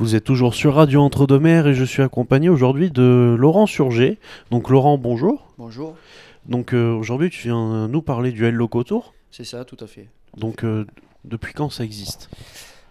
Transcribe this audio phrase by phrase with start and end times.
[0.00, 4.20] Vous êtes toujours sur Radio Entre-deux-Mers et je suis accompagné aujourd'hui de Laurent Surgé.
[4.52, 5.52] Donc Laurent, bonjour.
[5.58, 5.96] Bonjour.
[6.46, 9.12] Donc euh, aujourd'hui tu viens nous parler du Loco Tour.
[9.32, 10.08] C'est ça, tout à fait.
[10.36, 10.86] Donc euh,
[11.24, 12.30] depuis quand ça existe?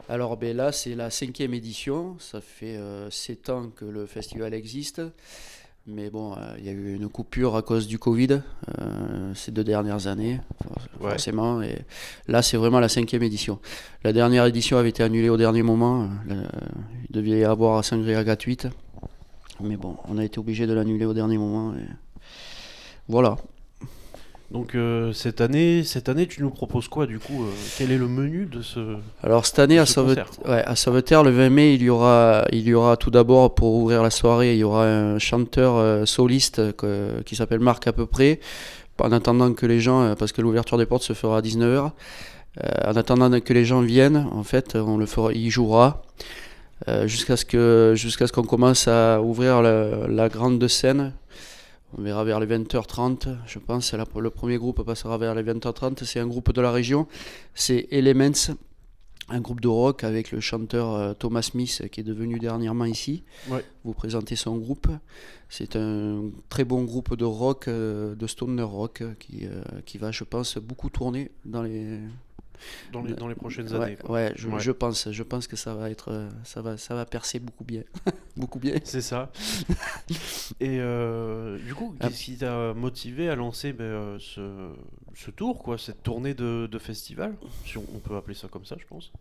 [0.09, 4.53] Alors ben là c'est la cinquième édition, ça fait euh, sept ans que le festival
[4.53, 5.01] existe.
[5.90, 8.42] Mais bon, euh, il y a eu une coupure à cause du Covid
[8.79, 10.42] euh, ces deux dernières années,
[10.99, 11.12] Ouais.
[11.12, 11.62] forcément.
[11.62, 11.78] Et
[12.28, 13.60] là, c'est vraiment la cinquième édition.
[14.04, 16.09] La dernière édition avait été annulée au dernier moment.
[16.30, 16.44] euh,
[17.09, 18.68] il devait y avoir sangria gratuite.
[19.62, 21.73] Mais bon, on a été obligé de l'annuler au dernier moment.
[21.73, 21.86] et
[23.08, 23.38] Voilà.
[24.52, 27.98] Donc euh, cette année, cette année tu nous proposes quoi du coup euh, Quel est
[27.98, 31.32] le menu de ce Alors cette année à, Ce Sauveterre, concert, ouais, à Sauveterre, le
[31.32, 34.60] 20 mai, il y aura, il y aura tout d'abord pour ouvrir la soirée, il
[34.60, 38.40] y aura un chanteur euh, soliste que- qui s'appelle Marc à peu près.
[39.00, 41.91] En attendant que les gens, parce que l'ouverture des portes se fera à 19h,
[42.88, 46.02] en attendant que les gens viennent, en fait, on le fera, il jouera
[47.05, 51.14] jusqu'à ce que jusqu'à ce qu'on commence à ouvrir la, la grande scène.
[51.98, 53.93] On verra vers les 20h30, je pense.
[53.93, 56.04] La- le premier groupe passera vers les 20h30.
[56.04, 57.07] C'est un groupe de la région.
[57.55, 58.55] C'est Elements,
[59.30, 63.24] un groupe de rock avec le chanteur euh, Thomas Smith qui est devenu dernièrement ici.
[63.49, 63.63] Ouais.
[63.85, 64.88] Vous présentez son groupe.
[65.49, 69.45] C'est un très bon groupe de rock, euh, de stoner rock, euh, qui,
[69.85, 71.99] qui va, je pense, beaucoup tourner dans les,
[72.91, 74.11] dans les, dans les prochaines ouais, années quoi.
[74.16, 74.59] ouais, je, Ouais.
[74.59, 77.64] je pense, je pense que ça va être, euh, ça va, ça va percer beaucoup
[77.64, 77.83] bien,
[78.38, 78.75] beaucoup bien.
[78.83, 79.31] C'est ça.
[80.59, 84.69] et euh, du coup, qu'est-ce qui t'a motivé à lancer ben, euh, ce,
[85.16, 88.66] ce tour, quoi, cette tournée de, de festival Si on, on peut appeler ça comme
[88.66, 89.11] ça, je pense?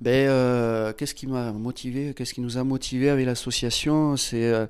[0.00, 4.66] Ben, euh, qu'est-ce qui m'a motivé, qu'est-ce qui nous a motivé avec l'association, c'est euh,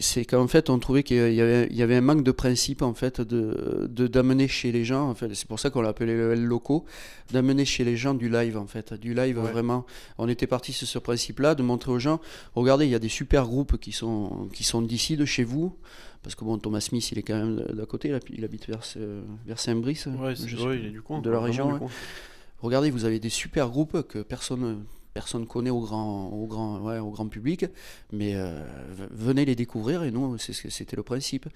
[0.00, 2.80] c'est qu'en fait on trouvait qu'il y avait, il y avait un manque de principe
[2.80, 6.16] en fait de d'amener chez les gens en fait c'est pour ça qu'on l'a appelé
[6.16, 6.86] le L locaux
[7.30, 9.50] d'amener chez les gens du live en fait du live Ouais.
[9.52, 9.84] vraiment
[10.16, 12.20] on était parti sur ce principe là de montrer aux gens
[12.54, 15.76] regardez il y a des super groupes qui sont qui sont d'ici de chez vous
[16.22, 18.66] parce que bon Thomas Smith il est quand même d'à côté il hab- il habite
[18.66, 20.32] vers ce- vers Saint-Brice Ouais,
[20.78, 21.20] il est du coin.
[21.20, 21.78] de la région.
[22.60, 24.84] Regardez, vous avez des super groupes que personne
[25.16, 27.64] personne connaît au grand au grand public,
[28.12, 28.62] mais euh,
[29.10, 31.46] venez les découvrir et nous c'était le principe.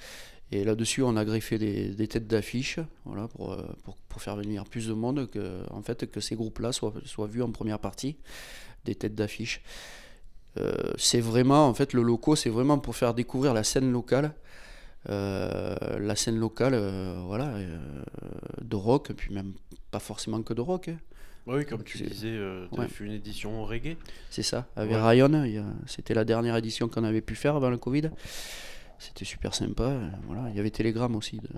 [0.50, 3.62] Et là-dessus, on a greffé des, têtes d'affiche, voilà, pour, euh,
[4.08, 7.42] pour, faire venir plus de monde que en fait que ces groupes-là soient soient vus
[7.42, 8.16] en première partie,
[8.86, 9.62] des têtes d'affiche.
[10.56, 14.32] Euh, c'est vraiment en fait le loco, c'est vraiment pour faire découvrir la scène locale.
[15.10, 16.74] Euh, la scène locale,
[17.26, 17.48] voilà,
[18.62, 19.52] de rock, puis même
[19.90, 20.88] pas forcément que de rock.
[20.88, 20.98] hein.
[21.46, 22.36] Oui, comme tu disais,
[22.72, 22.86] tu ouais.
[22.88, 23.96] fait une édition reggae.
[24.30, 25.00] C'est ça, avec Ouais.
[25.22, 25.44] Ryan,
[25.86, 28.10] c'était la dernière édition qu'on avait pu faire avant le Covid.
[28.98, 29.84] C'était super sympa.
[29.84, 30.48] euh, Voilà.
[30.50, 31.48] Il y avait Telegram aussi, de,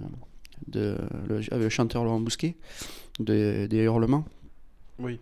[0.68, 0.98] de,
[1.28, 2.56] le, avec le chanteur Laurent Bousquet,
[3.18, 4.24] de- des Hurlements.
[4.98, 5.18] Oui,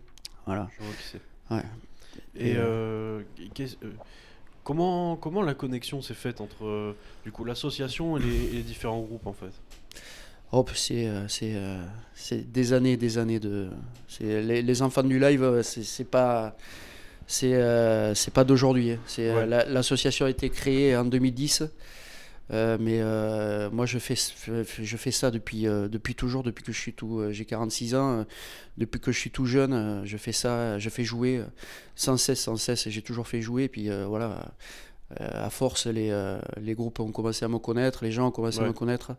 [0.47, 0.69] Voilà.
[0.79, 1.55] je vois qui c'est.
[1.55, 1.63] Ouais.
[2.37, 3.93] Et Et, euh, euh,
[4.63, 6.95] comment, comment la connexion s'est faite entre euh,
[7.25, 9.53] du coup l'association et les, et les différents groupes en fait?
[10.53, 11.81] Hop, c'est euh, c'est euh,
[12.15, 13.69] c'est des années, des années de.
[14.09, 16.57] c'est Les, les enfants du live, euh, c'est c'est pas.
[17.27, 17.55] C'est
[18.17, 18.93] c'est pas d'aujourd'hui.
[18.93, 18.99] hein.
[19.07, 19.47] C'est, Ouais.
[19.47, 21.63] la- L'association a été créée en 2010.
[22.53, 26.73] euh, mais euh, moi je fais, je fais ça depuis, euh, depuis toujours, depuis que
[26.73, 27.23] je suis tout.
[27.31, 28.27] J'ai 46 ans,
[28.79, 31.43] depuis que je suis tout jeune, je fais ça, je fais jouer
[31.95, 33.69] sans cesse, sans cesse, et j'ai toujours fait jouer.
[33.69, 34.51] Puis voilà,
[35.21, 36.11] à force, les,
[36.61, 39.13] les groupes ont commencé à me connaître, les gens ont commencé à me connaître.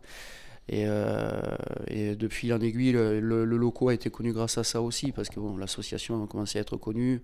[0.68, 1.40] Et, euh,
[1.88, 4.80] et de fil en aiguille, le, le, le loco a été connu grâce à ça
[4.80, 7.20] aussi, parce que bon, l'association a commencé à être connue.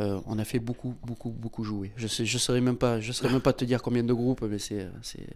[0.00, 1.92] Euh, on a fait beaucoup, beaucoup, beaucoup jouer.
[1.96, 4.42] Je sais, je saurais même pas, je saurais même pas te dire combien de groupes,
[4.42, 5.26] mais c'est, c'est,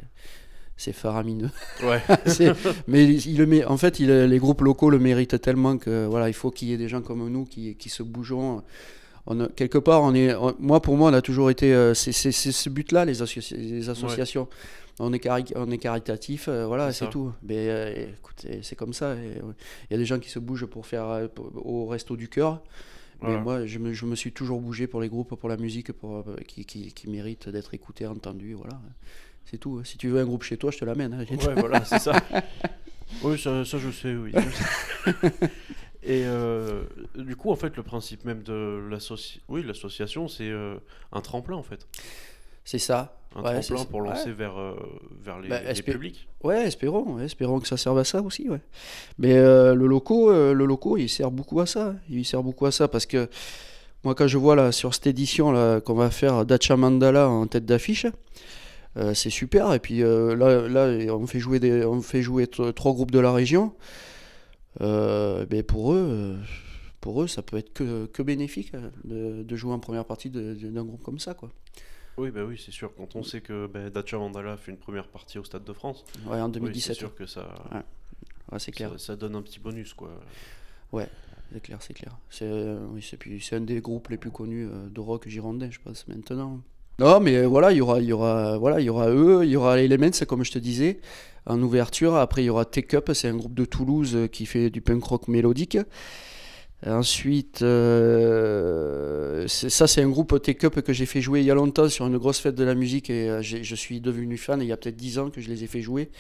[0.77, 1.49] c'est faramineux.
[1.83, 2.03] Ouais.
[2.87, 6.29] Mais il le met, en fait, il, les groupes locaux le méritent tellement que voilà,
[6.29, 8.63] il faut qu'il y ait des gens comme nous qui, qui se bougeons.
[9.27, 11.95] On a- quelque part, on est, on- moi pour moi, on a toujours été, euh,
[11.95, 14.47] c'est, ce but-là, les, associa- les associations.
[15.03, 17.33] On est, cari- on est caritatif, euh, voilà, C'est tout.
[17.43, 19.07] Mais euh, écoutez, c'est comme ça.
[19.07, 19.35] euh,
[19.89, 22.29] Il y a des gens qui se bougent pour faire euh, pour- au resto du
[22.29, 22.63] cœur.
[23.23, 25.93] Mais moi, je me, je me suis toujours bougé pour les groupes, pour la musique,
[25.93, 28.55] pour, qui, qui, qui méritent d'être écoutés, entendus.
[28.55, 28.81] Voilà.
[29.45, 29.83] C'est tout.
[29.85, 31.13] Si tu veux un groupe chez toi, je te l'amène.
[31.15, 31.25] hein.
[31.47, 32.13] Ouais, voilà, c'est ça.
[33.25, 34.31] Oui, ça, ça, je sais, oui.
[36.03, 36.85] Et euh,
[37.17, 39.41] du coup, en fait, le principe même de l'associ...
[39.49, 40.77] oui, l'association, c'est euh,
[41.13, 41.87] un tremplin, en fait.
[42.71, 43.17] C'est ça.
[43.35, 44.11] Un Ouais, tremplin pour ouais.
[44.11, 44.77] lancer vers, euh,
[45.21, 46.29] vers les, Bah, les publics.
[46.45, 48.61] Ouais, espérons, espérons que ça serve à ça aussi, ouais.
[49.19, 51.97] Mais euh, le loco, euh, le loco, il sert beaucoup à ça.
[52.09, 53.29] Il sert beaucoup à ça parce que
[54.05, 57.49] moi, quand je vois là sur cette édition là qu'on va faire Dacha Mandala en
[57.49, 58.07] tête d'affiche,
[58.97, 59.75] euh, c'est super.
[59.75, 63.33] Et puis là, là, on fait jouer des, on fait jouer trois groupes de la
[63.33, 63.75] région.
[64.81, 66.37] Euh, ben pour eux,
[67.01, 70.85] pour eux, ça peut être que, que bénéfique de, de jouer en première partie d'un
[70.85, 71.35] groupe comme ça.
[71.35, 71.51] Quoi.
[72.21, 72.93] Oui, bah oui, c'est sûr.
[72.97, 76.05] Quand on sait que bah, Dacia Mandala fait une première partie au Stade de France,
[76.27, 76.87] Ouais, en oui, 2017.
[76.95, 77.49] c'est sûr que ça,
[78.53, 78.91] Ouais, c'est clair.
[78.93, 80.11] ça, ça donne un petit bonus, quoi.
[81.53, 82.17] C'est clair, c'est clair.
[82.29, 83.03] C'est euh, oui,
[83.41, 86.61] c'est un des groupes les plus connus euh, de rock girondin, je pense maintenant.
[87.01, 89.45] Non, mais euh, voilà, il y aura, il y aura, voilà, il y aura eux,
[89.45, 91.01] il y aura Elements, comme je te disais,
[91.47, 92.15] en ouverture.
[92.15, 95.03] Après, il y aura Take Up, c'est un groupe de Toulouse qui fait du punk
[95.05, 95.79] rock mélodique.
[96.87, 101.55] Ensuite, euh, ça c'est un groupe Take Up que j'ai fait jouer il y a
[101.55, 104.61] longtemps sur une grosse fête de la musique et euh, je suis devenu fan.
[104.63, 106.11] Il y a peut-être 10 ans que je les ai fait jouer.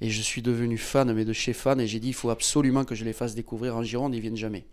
[0.00, 2.84] Et je suis devenu fan, mais de chez fan, et j'ai dit il faut absolument
[2.84, 4.64] que je les fasse découvrir en Gironde, ils viennent jamais.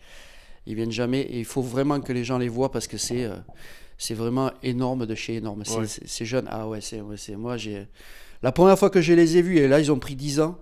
[0.67, 3.23] Ils viennent jamais, et il faut vraiment que les gens les voient parce que c'est
[3.25, 3.35] euh,
[3.97, 5.63] c'est vraiment énorme de chez énorme.
[5.65, 6.25] C'est Ouais.
[6.27, 7.87] jeune, ah ouais, c'est ouais, c'est- moi j'ai.
[8.43, 10.59] La première fois que je les ai vus, et là ils ont pris 10 ans,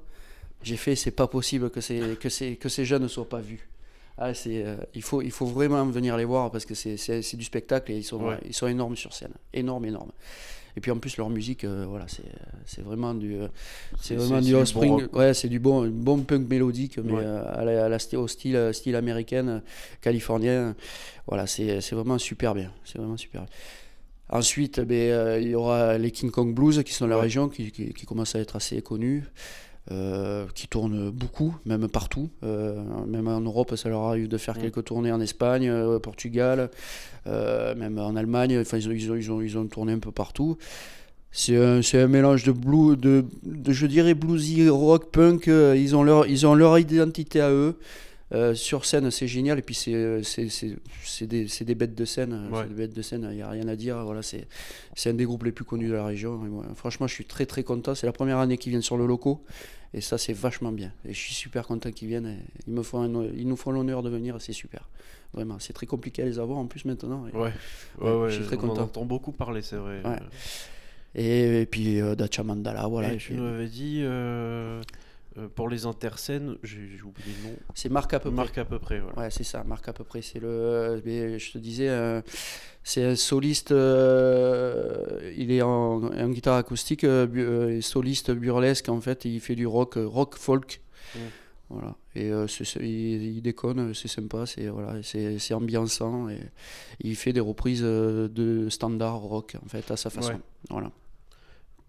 [0.62, 1.81] j'ai fait c'est pas possible que,
[2.16, 3.68] que, que ces jeunes ne soient pas vus.
[4.18, 7.36] Ah, c'est, euh, il, faut, il faut vraiment venir les voir parce que c'est, c'est,
[7.36, 8.38] du spectacle et ils sont, Ouais.
[8.45, 9.33] ils sont énormes sur scène.
[9.54, 10.12] Énorme, énorme.
[10.75, 12.24] Et puis en plus, leur musique, euh, voilà, c'est,
[12.65, 13.48] c'est vraiment du, euh,
[14.01, 15.07] c'est vraiment du Offspring.
[15.07, 17.24] bon ouais, c'est du bon, bon punk mélodique, mais Ouais.
[17.24, 19.60] euh, à la, à la sti- au style, euh, style américain, euh,
[20.01, 20.75] californien.
[21.27, 22.71] Voilà, c'est, c'est vraiment super bien.
[22.86, 23.50] C'est vraiment super bien.
[24.30, 27.24] Ensuite, ben, euh, il y aura les King Kong Blues qui sont de la Ouais.
[27.24, 29.24] région, qui, qui, qui commencent à être assez connus,
[29.91, 32.30] euh, qui tournent beaucoup, même partout.
[32.44, 36.00] Euh, même en Europe, ça leur arrive de faire quelques tournées en Espagne, euh, au
[36.00, 36.69] Portugal,
[37.25, 38.59] même en Allemagne.
[38.59, 40.57] Enfin, ils ont, ils ont, ils ont, ils ont tourné un peu partout.
[41.31, 45.47] C'est un, un mélange de blues, de, de, je dirais bluesy, rock, punk.
[45.47, 47.75] Ils ont leur, ils ont leur identité à eux.
[48.33, 49.59] Euh, sur scène, c'est génial.
[49.59, 51.27] Et puis, c'est c'est- c'est- c'est
[51.65, 52.33] des, bêtes de scène.
[52.33, 52.63] euh, Ouais.
[52.63, 54.03] C'est des bêtes de scène, il n'y a rien à dire.
[54.03, 54.47] Voilà, c'est
[54.95, 56.38] c'est un des groupes les plus connus de la région.
[56.38, 57.94] Moi, franchement, je suis très très content.
[57.95, 59.44] C'est la première année qu'ils viennent sur le loco.
[59.94, 60.91] Et ça, c'est vachement bien.
[61.06, 62.39] Et je suis super content qu'ils viennent.
[62.65, 64.38] Ils, me font un- ils nous font l'honneur de venir.
[64.39, 64.89] C'est super.
[65.33, 67.27] Vraiment, c'est très compliqué à les avoir en plus maintenant.
[67.27, 67.51] Et, Ouais,
[68.01, 68.81] ouais, Ouais, je suis très on en content.
[68.83, 70.01] entend beaucoup parler, c'est vrai.
[70.03, 70.18] Ouais.
[71.15, 73.13] et, et puis, euh, Mandala, voilà.
[73.13, 74.81] Et nous avais dit, euh,
[75.38, 78.35] euh, pour les interscènes, j'ai oublié le nom, c'est Marc à peu près.
[78.35, 79.18] marque à peu près, voilà.
[79.19, 80.21] Ouais, c'est ça, Marc à peu près.
[80.21, 82.21] C'est le, mais je te disais, euh,
[82.83, 83.71] c'est un soliste.
[83.71, 89.25] euh, il est en, en guitare acoustique, bu- soliste burlesque en fait.
[89.25, 90.81] Il fait du rock, rock folk.
[91.15, 91.19] Mm.
[91.69, 91.95] Voilà.
[92.15, 92.30] Et
[92.81, 92.83] il,
[93.38, 96.38] il déconne, c'est sympa, c'est voilà, c'est ambiançant et
[97.03, 100.33] il fait des reprises de standard rock en fait à sa façon.
[100.33, 100.39] Ouais.
[100.69, 100.91] Voilà.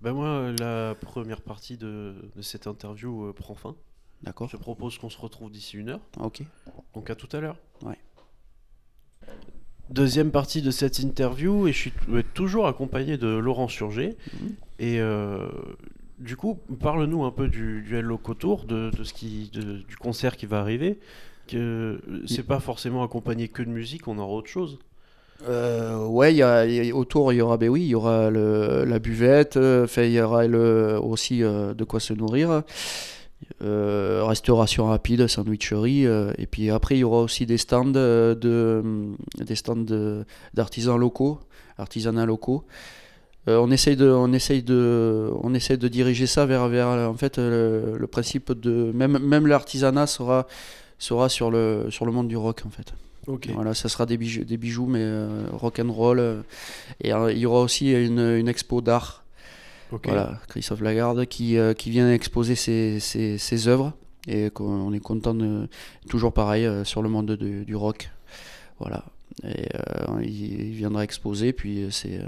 [0.05, 3.75] Ben moi, la première partie de, de cette interview euh, prend fin.
[4.23, 4.49] D'accord.
[4.51, 6.01] Je propose qu'on se retrouve d'ici une heure.
[6.21, 6.43] Ok.
[6.95, 7.57] Donc à tout à l'heure.
[7.83, 7.99] Ouais.
[9.91, 11.93] Deuxième partie de cette interview, et je suis
[12.35, 14.17] toujours accompagné de Laurent Surgé.
[14.41, 14.55] Mhm.
[14.79, 15.49] Et euh,
[16.19, 19.97] du coup, parle-nous un peu du, du Hello Tour, de, de ce qui, de- du
[19.97, 21.01] concert qui va arriver.
[21.47, 21.57] Que
[22.09, 24.79] euh, c'est pas forcément accompagné que de musique, on aura autre chose.
[25.49, 28.99] Euh, ouais, y y a- autour, il y aura, ben oui, il y aura la
[28.99, 32.63] buvette, euh, il y aura le, aussi euh, de quoi se nourrir,
[33.63, 36.05] euh, restauration rapide, sandwicherie,
[36.39, 39.15] et puis après, il y aura aussi des stands de,
[39.45, 39.85] des stands
[40.55, 41.41] d'artisans locaux,
[41.79, 42.65] artisanats locaux.
[43.47, 47.39] On essaye de, on essaye de, on essaye de diriger ça vers, vers en fait,
[47.39, 50.47] le, le principe de même, même l'artisanat sera,
[50.99, 52.95] sera sur le, sur le monde du rock en fait.
[53.27, 53.49] Ok.
[53.55, 56.19] Voilà, ça sera des bijoux, des bijoux mais euh, rock and roll.
[56.19, 56.43] euh,
[57.01, 59.25] et euh, il y aura aussi une, une expo d'art.
[59.93, 60.07] Ok.
[60.09, 63.93] Voilà, Christophe Lagarde qui, euh, qui vient exposer ses, ses, ses œuvres.
[64.27, 65.69] Et on est content de.
[66.09, 68.11] Toujours pareil euh, sur le monde de- du rock.
[68.79, 69.05] Voilà.
[69.43, 69.67] Et
[70.23, 71.53] il, il viendra exposer.
[71.53, 72.21] Puis c'est.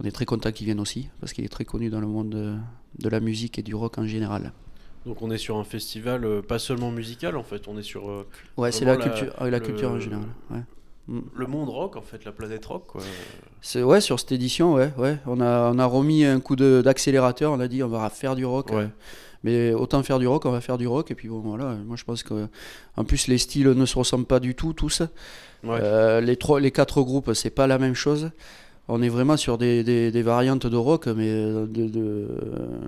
[0.00, 1.08] on est très content qu'il vienne aussi.
[1.20, 2.56] Parce qu'il est très connu dans le monde de,
[2.98, 4.52] de la musique et du rock en général.
[5.06, 8.10] Donc on est sur un festival euh, pas seulement musical en fait, on est sur
[8.10, 8.26] euh,
[8.56, 10.24] Ouais, c'est la culture, ah, la le- culture en général.
[10.50, 10.60] Ouais.
[11.08, 11.20] Mm.
[11.34, 13.00] le monde rock en fait, la planète rock quoi.
[13.62, 17.52] C'est ouais sur cette édition ouais ouais on a on a remis un coup d'accélérateur
[17.52, 18.82] on a dit on va faire du rock Ouais.
[18.82, 18.86] euh,
[19.42, 21.96] mais autant faire du rock on va faire du rock et puis bon voilà moi
[21.96, 22.48] je pense que
[22.96, 25.02] en plus les styles ne se ressemblent pas du tout tous
[25.64, 25.80] Ouais.
[25.82, 28.30] Euh, les trois les quatre groupes c'est pas la même chose
[28.88, 32.28] on est vraiment sur des, des, des variantes de rock mais euh, de, de,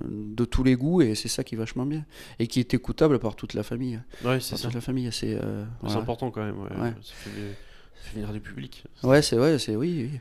[0.09, 2.03] de tous les goûts et c'est ça qui est vachement bien
[2.39, 4.63] et qui est écoutable par toute la famille Ouais, c'est ça.
[4.65, 5.99] toute la famille c'est euh, voilà.
[5.99, 6.69] important quand même, ouais.
[6.81, 6.93] Ouais.
[7.01, 8.83] Ça, fait, ça fait venir du public.
[9.03, 10.09] Ouais, c'est ouais, c'est oui.
[10.11, 10.19] oui.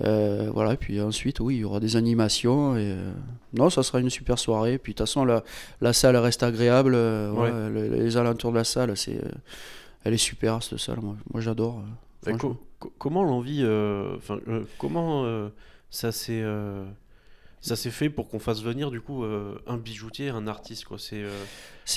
[0.00, 2.76] Euh, voilà, et puis ensuite, oui, il y aura des animations.
[2.76, 3.10] Et, euh,
[3.54, 4.78] non, ça sera une super soirée.
[4.78, 5.42] Puis de toute façon, la,
[5.80, 6.94] la salle reste agréable.
[6.94, 7.50] Ouais.
[7.90, 9.20] les, alentours de la salle, c'est,
[10.08, 11.00] elle est super cette salle.
[11.00, 11.78] Moi, moi j'adore.
[11.78, 12.54] euh, franchement.
[12.78, 15.24] co- co- comment l'envie, euh, enfin, euh, comment
[15.90, 16.42] ça s'est,
[17.60, 20.98] ça s'est fait pour qu'on fasse venir du coup un bijoutier, un artiste quoi?
[20.98, 21.24] C'est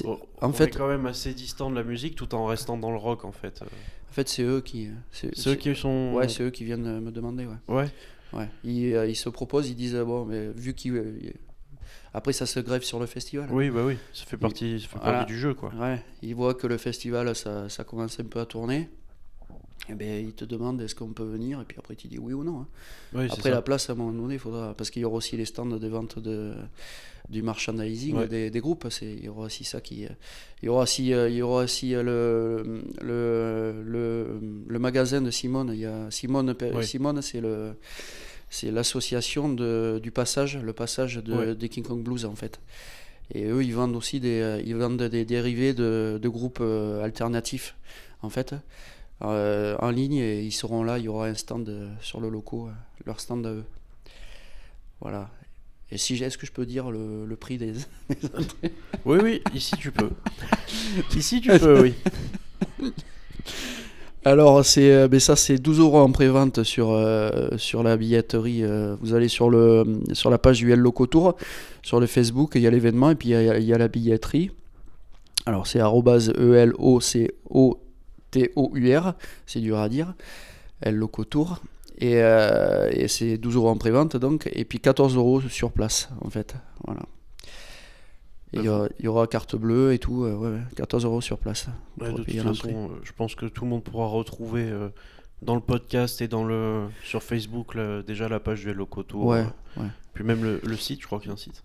[0.05, 2.91] en on fait- est quand même assez distant de la musique tout en restant dans
[2.91, 3.61] le rock en fait.
[3.63, 4.89] En fait, c'est eux qui.
[5.11, 6.13] C'est qui sont.
[6.13, 7.45] Ouais, c'est eux qui viennent me demander.
[7.45, 7.55] Ouais.
[7.75, 7.89] Ouais.
[8.33, 8.49] Ouais.
[8.63, 11.33] Ils, ils se proposent, ils disent bon, mais vu qu'ils.
[12.13, 13.47] Après, ça se grève sur le festival.
[13.51, 15.19] Oui, bah oui, ça fait partie, ça fait Voilà.
[15.19, 15.71] partie du jeu quoi.
[15.75, 18.89] Ouais, ils voient que le festival, ça, ça commence un peu à tourner.
[19.89, 22.33] Et ben, ils te demandent est-ce qu'on peut venir, et puis après, tu dis oui
[22.33, 22.59] ou non.
[22.61, 22.67] hein.
[23.13, 24.75] Oui, Après, la place, à un moment donné, il faudra.
[24.75, 26.53] Parce qu'il y aura aussi les stands de vente de,
[27.29, 28.27] du merchandising Ouais.
[28.27, 28.85] des, des groupes.
[28.91, 30.03] C'est, il y aura aussi ça qui.
[30.61, 35.19] Il y aura aussi, euh, il y aura aussi euh, le, le, le, le magasin
[35.19, 35.71] de Simone.
[35.73, 36.55] Il y a Simone.
[36.83, 37.73] Simone c'est le.
[38.53, 41.55] C'est l'association de, du passage, le passage de, Ouais.
[41.55, 42.59] des King Kong Blues en fait.
[43.33, 47.01] Et eux, ils vendent aussi des, euh, ils vendent des dérivés de, de groupes euh,
[47.01, 47.75] alternatifs
[48.21, 48.53] en fait
[49.21, 50.99] euh, en ligne et ils seront là.
[50.99, 52.69] Il y aura un stand sur le loco,
[53.05, 53.63] leur stand à eux.
[54.99, 55.29] Voilà.
[55.89, 57.71] Et si est-ce que je peux dire le, le prix des,
[58.09, 58.71] des
[59.05, 60.09] Oui, oui, ici tu peux.
[61.15, 61.93] ici tu peux, oui.
[64.23, 68.63] Alors c'est euh, ben ça c'est 12 euros en pré-vente sur euh, sur la billetterie.
[68.63, 71.35] euh, vous allez sur le sur la page du L Loco Tour,
[71.81, 74.51] sur le Facebook, il y a l'événement et puis il y a, la billetterie.
[75.47, 76.71] Alors c'est arrobase E
[79.47, 80.13] c'est dur à dire.
[80.81, 81.59] L Loco Tour
[81.97, 86.29] et, et c'est 12 euros en pré-vente donc et puis 14 euros sur place en
[86.29, 86.55] fait.
[88.53, 91.21] Il y, aura, il y aura carte bleue et tout, euh, ouais, ouais, 14 euros
[91.21, 91.67] sur place.
[91.99, 94.89] Ouais, pour de toute façon, euh, je pense que tout le monde pourra retrouver euh,
[95.41, 99.25] dans le podcast et dans le sur Facebook là, déjà la page du Loco Tour.
[99.25, 99.45] Ouais,
[99.77, 99.87] euh, ouais.
[100.13, 101.63] Puis même le, le site, je crois qu'il y a un site.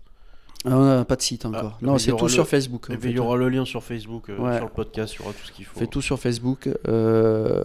[0.65, 1.73] Ah, on n'a pas de site encore.
[1.75, 2.87] Ah, non, c'est tout le- sur Facebook.
[3.03, 4.55] il y aura le lien sur Facebook, euh, Ouais.
[4.55, 5.77] sur le podcast, il y aura tout ce qu'il faut.
[5.79, 6.69] Fait tout sur Facebook.
[6.87, 7.61] euh,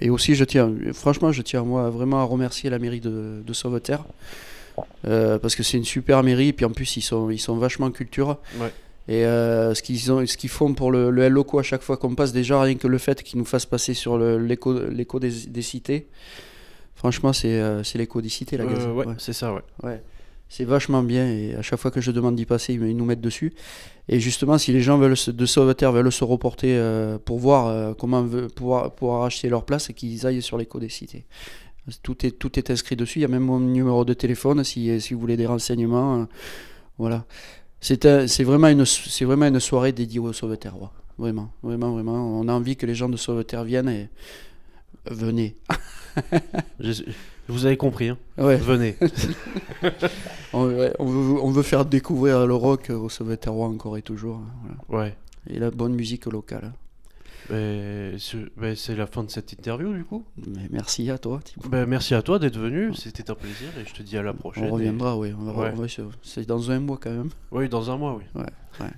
[0.00, 3.52] et aussi, je tiens, franchement, je tiens moi vraiment à remercier la mairie de, de
[3.52, 4.04] Sauveterre.
[5.06, 6.48] Euh, parce que c'est une super mairie.
[6.48, 8.38] Et puis en plus, ils sont, ils sont vachement culture.
[8.58, 8.72] Ouais.
[9.06, 11.96] Et euh, ce qu'ils ont, ce qu'ils font pour le, le Loco à chaque fois
[11.98, 15.30] qu'on passe, déjà rien que le fait qu'ils nous fassent passer sur l'écho, l'écho des,
[15.48, 16.08] des cités.
[16.94, 18.88] Franchement, c'est, euh, c'est l'écho des cités, la gazette.
[18.92, 19.14] ouais, Ouais.
[19.18, 19.60] c'est ça, ouais.
[19.82, 20.02] Ouais.
[20.48, 23.20] C'est vachement bien et à chaque fois que je demande d'y passer, ils nous mettent
[23.20, 23.52] dessus.
[24.08, 27.66] Et justement, si les gens veulent se- de Sauveterre veulent se reporter euh, pour voir
[27.66, 31.24] euh, comment veut- pouvoir, pouvoir acheter leur place, qu'ils aillent sur l'écho des cités.
[32.02, 33.18] Tout est, tout est inscrit dessus.
[33.18, 36.20] Il y a même mon numéro de téléphone si, si vous voulez des renseignements.
[36.20, 36.24] euh,
[36.98, 37.24] voilà.
[37.80, 38.84] C'est un- vraiment, une-
[39.26, 40.92] vraiment une soirée dédiée aux Sauveterrois.
[41.18, 42.40] Vraiment, vraiment, vraiment.
[42.40, 44.08] On a envie que les gens de Sauveterre viennent et
[45.10, 45.56] venez.
[47.48, 48.56] Vous avez compris, hein Ouais.
[48.56, 48.96] Venez.
[50.54, 54.36] On, ouais, on veut, on veut faire découvrir le rock aux Sauveterrois encore et toujours.
[54.36, 55.04] hein, voilà.
[55.06, 55.16] ouais.
[55.50, 56.72] Et la bonne musique locale.
[57.48, 60.24] C'est la fin de cette interview du coup.
[60.46, 61.68] Mais merci à toi, Thibaut.
[61.68, 64.32] Ben, merci à toi d'être venu, c'était un plaisir et je te dis à la
[64.32, 64.64] prochaine.
[64.64, 65.32] On et- reviendra, oui.
[65.32, 65.72] Ouais.
[66.22, 67.30] c'est dans un mois quand même.
[67.50, 68.24] Oui, dans un mois, oui.
[68.34, 68.92] Merci.